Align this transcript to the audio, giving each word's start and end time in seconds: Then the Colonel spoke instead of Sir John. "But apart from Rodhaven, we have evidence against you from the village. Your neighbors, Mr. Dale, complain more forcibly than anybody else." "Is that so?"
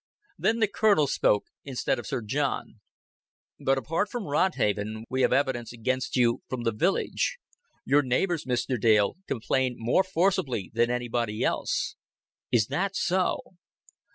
Then 0.39 0.57
the 0.57 0.67
Colonel 0.67 1.05
spoke 1.05 1.45
instead 1.63 1.99
of 1.99 2.07
Sir 2.07 2.23
John. 2.23 2.79
"But 3.59 3.77
apart 3.77 4.09
from 4.09 4.23
Rodhaven, 4.23 5.03
we 5.11 5.21
have 5.21 5.31
evidence 5.31 5.71
against 5.71 6.15
you 6.15 6.41
from 6.49 6.63
the 6.63 6.71
village. 6.71 7.37
Your 7.85 8.01
neighbors, 8.01 8.45
Mr. 8.45 8.81
Dale, 8.81 9.17
complain 9.27 9.75
more 9.77 10.03
forcibly 10.03 10.71
than 10.73 10.89
anybody 10.89 11.43
else." 11.43 11.97
"Is 12.51 12.65
that 12.65 12.95
so?" 12.95 13.41